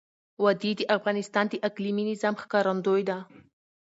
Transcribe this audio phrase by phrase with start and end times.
[0.43, 3.17] وادي د افغانستان د اقلیمي نظام ښکارندوی ده.